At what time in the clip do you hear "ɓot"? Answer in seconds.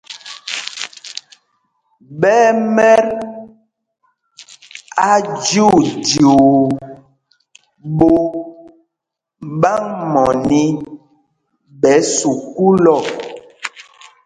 7.97-8.29